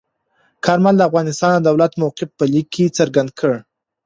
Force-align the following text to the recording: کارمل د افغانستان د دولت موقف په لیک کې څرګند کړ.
کارمل 0.65 0.95
د 0.97 1.01
افغانستان 1.09 1.53
د 1.59 1.63
دولت 1.67 1.91
موقف 2.01 2.29
په 2.37 2.43
لیک 2.51 2.67
کې 2.75 2.93
څرګند 2.97 3.29
کړ. 3.39 3.53